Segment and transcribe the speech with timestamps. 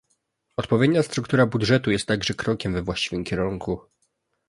[0.57, 3.79] Odpowiednia struktura budżetu jest także krokiem we właściwym kierunku